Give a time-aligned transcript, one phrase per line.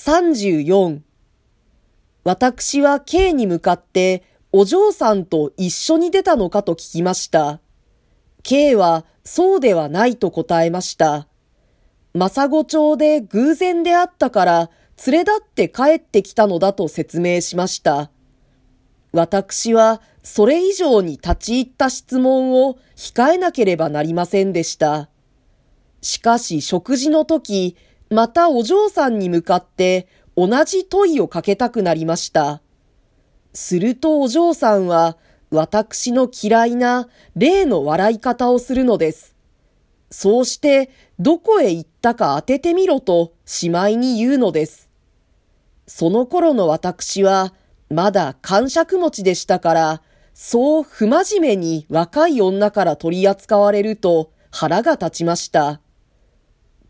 [0.00, 1.00] 34
[2.22, 7.58] 私は K に向かってお嬢さんと一緒に出たのかと聞きました。
[8.44, 11.26] K はそうではないと答えました。
[12.14, 14.70] 正子町で偶然であったから
[15.04, 18.12] 連れ立って帰ってきたのだと説明しました。
[19.10, 25.08] 私はそれ以上に立ち入った質問を控えなければなりませんでした。
[26.02, 27.76] しかし食事の時、
[28.10, 32.62] またお嬢さんに向かって同じ問いをかけたくなりました。
[33.52, 35.16] するとお嬢さんは
[35.50, 39.34] 私の嫌いな例の笑い方をするのです。
[40.10, 44.88] そうしてどこへ行ったか当ててみろとしまいに言うのです。
[45.86, 47.52] その頃の私は
[47.90, 50.02] まだ感触持ちでしたから、
[50.34, 55.80] そう不真面目に若い女から取り扱われると腹が立ちました。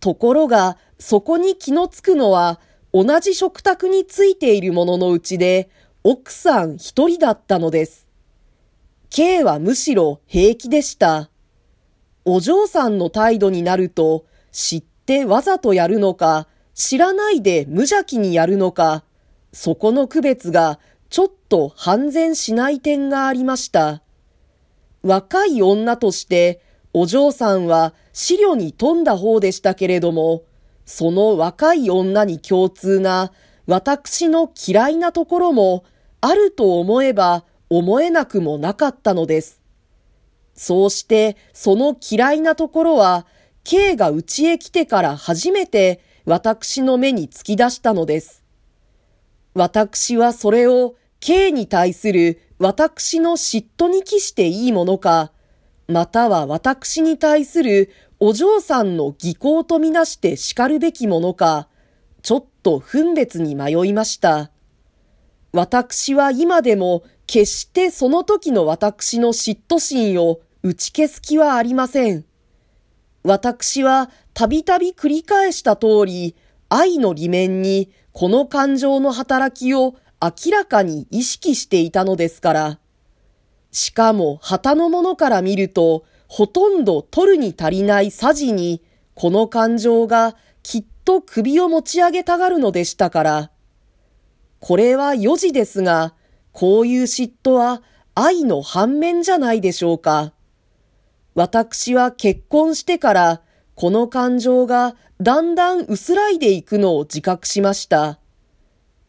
[0.00, 2.60] ところが、そこに気のつくのは、
[2.92, 5.70] 同じ食卓についているもののうちで、
[6.04, 8.06] 奥さん一人だったのです。
[9.10, 11.30] K はむしろ平気でした。
[12.24, 19.04] お嬢さんの態度になると、知ってわざとやるのか、知らないで無邪気にやるのか、
[19.52, 20.78] そこの区別が
[21.10, 24.02] ちょっと半然しない点がありました。
[25.02, 26.60] 若い女として
[26.92, 30.42] お嬢さんは資料に富んだ方でしたけれども、
[30.88, 33.30] その若い女に共通な
[33.66, 35.84] 私の嫌いなところも
[36.22, 39.60] あると思えば思えなくもなかったのです。
[40.54, 43.26] そうしてその嫌いなところは
[43.64, 48.42] K が家へ来てから初めて私の目に突き出したのです。
[49.52, 55.32] 私はそれを K に対する私の嫉妬に帰していいものか、
[55.86, 61.68] または私に対するお嬢さんの技巧とみなして叱るべきものか、
[62.22, 64.50] ちょっと分別に迷いました。
[65.52, 72.24] 私は今でも決してその時の私の嫉妬心を打ち消す気はありません。
[73.22, 76.34] 私はたびたび繰り返した通り、
[76.68, 82.78] 愛の裏面にこの感情の働きを明らかに意識していたのですから。
[83.70, 88.82] しかも旗のものから見ると、ほとんど取るに足りないさじに、
[89.14, 93.50] この感情がきっと首を持ち上げたがるのでしたから。
[94.60, 96.14] これは4時ですが、
[96.52, 97.82] こういう嫉妬は
[98.14, 100.32] 愛の反面じゃないでしょうか。
[101.34, 103.42] 私は結婚してから、
[103.74, 108.18] この感情がだんだん薄らいでいくのを自覚しました。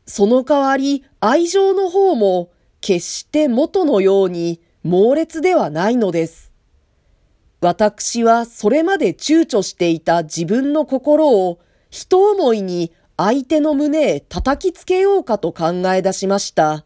[0.05, 2.49] その代わり愛情の方も
[2.81, 6.48] 決して元のように猛烈ではないのです。
[7.61, 11.59] 私はそれまで躊躇していた自分の心を
[11.89, 16.85] 人思いに相手の胸へ叩きつけようかと考え出しました。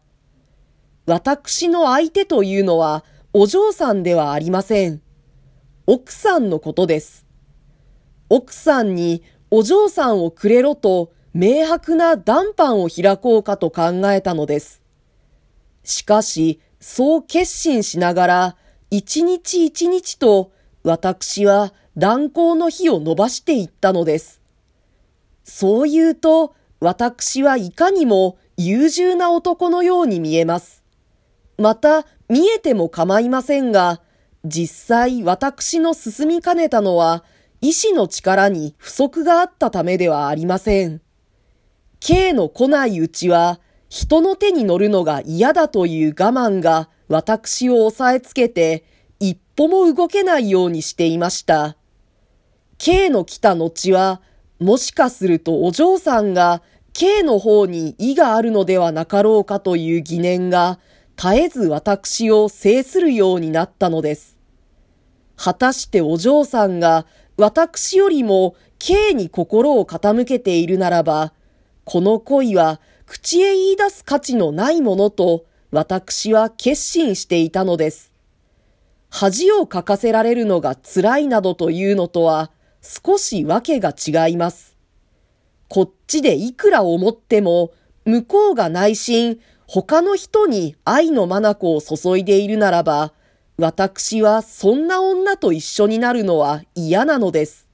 [1.06, 5.00] 私の相手というのはお嬢さんではありません。
[5.86, 7.26] 奥さんのことです。
[8.28, 14.82] 奥さんにお嬢さんをくれろと明白な談判を開こうかと考えたのです。
[15.84, 18.56] しかし、そう決心しながら、
[18.90, 20.52] 一日一日と
[20.84, 24.42] 私は断交の日を伸ばしていったのです。
[25.42, 30.84] そう言うと、私はいかにも優柔な男のように見えます。
[31.56, 34.02] また、見えても構いませんが、
[34.44, 37.24] 実際私の進みかねたのは、
[37.62, 41.00] 意志の力に不足があったためではありません。
[42.00, 43.58] K の来ないうちは、
[43.88, 48.84] 人の手に乗るのが嫌だという我慢が私を押さえつけて、
[49.56, 51.76] 歩も動けないようにしていました。
[52.78, 54.20] K の来た後は、
[54.58, 60.78] もしかするとお嬢さんが K の方に意があるのではなかろうかという疑念が、
[61.16, 64.36] 絶えず私を制するようになったのです。
[65.36, 67.06] 果たしてお嬢さんが
[67.36, 71.32] 私よりも K に心を傾けているならば、
[71.84, 78.13] この恋は口へ言い出す価値のないものと私は決心していたのです。
[79.16, 82.50] 恥をかかせられるのが辛いなどというのとは
[82.82, 84.76] 少しわけが違います。
[85.68, 87.70] こっちでいくら思っても
[88.04, 89.38] 向こうが内心
[89.68, 93.12] 他の人に愛の眼を注いでいるならば
[93.56, 97.68] 私はそんな女と一緒になるのは嫌なのです。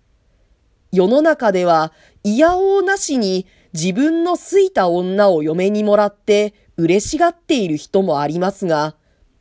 [0.93, 8.95] 世の中では嫌おうなしに自分の好いた女を嫁にもらって嬉しがっている人もありますが、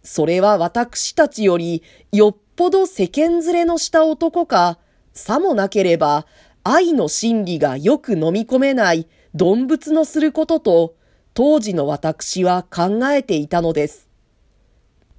[0.03, 4.79] それは私たちよりよっぽど世間連れのした男か、
[5.13, 6.25] さもなければ
[6.63, 10.95] 愛の真理がよく飲み込めない動物のすることと、
[11.33, 14.07] 当時の私は考えていたのです。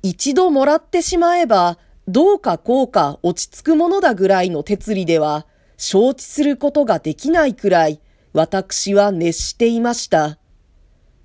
[0.02, 1.78] 一度もらってしまえば、
[2.08, 5.46] どうかこうか落ち着くものだぐらいの哲理では、
[5.76, 8.00] 承知することができないくらい、
[8.32, 10.38] 私は熱していました。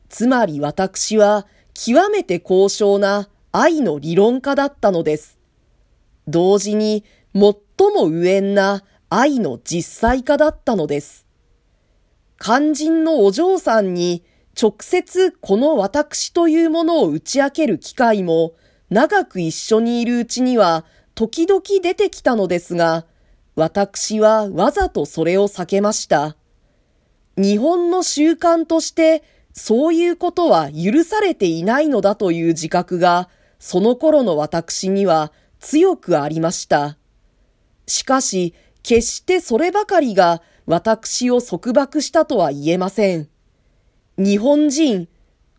[0.09, 5.39] つまり私は、極めて高尚な愛の理論家だったのです。
[6.27, 7.41] 同時に、最
[7.95, 11.25] も無縁な愛の実際化だったのです。
[12.37, 14.25] 肝心のお嬢さんに
[14.61, 18.55] 直接この私というものを打ち明ける機会も
[18.89, 23.05] 長く一緒にいるうちには時々出てきたのですが、
[23.55, 26.35] 私はわざとそれを避けました。
[27.37, 29.23] 日本の習慣として
[29.53, 33.29] そういうことは許されていないのだという自覚が
[33.65, 36.99] その頃の私には強くありました。
[37.87, 38.53] しかし、
[38.83, 43.27] 決してそればかりが私を束縛したとは言えません。
[44.19, 45.07] 日本人、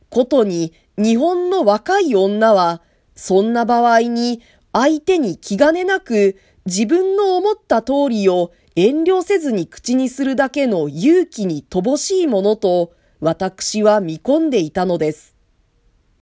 [0.08, 2.80] ことに日本の若い女は、
[3.16, 4.40] そんな場合に
[4.72, 15.35] 相手に気兼ねなく自分の思った通りを遠慮せずに口にするだけの勇気に乏しいものと私は見込んでいたのです。